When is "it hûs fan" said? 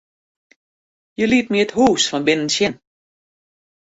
1.63-2.25